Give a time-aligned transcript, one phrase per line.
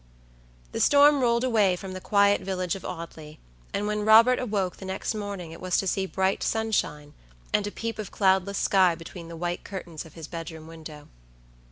[0.71, 3.39] The storm rolled away from the quiet village of Audley,
[3.71, 7.13] and when Robert awoke the next morning it was to see bright sunshine,
[7.53, 11.07] and a peep of cloudless sky between the white curtains of his bedroom window.